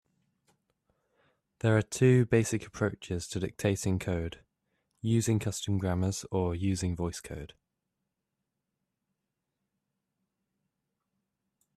[1.59, 4.39] There are two basic approaches to dictating code:
[4.99, 7.51] using custom grammars or using VoiceCode.